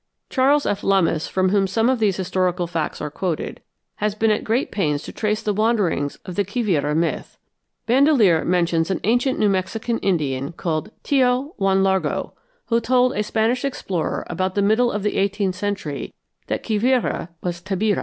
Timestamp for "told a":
12.81-13.21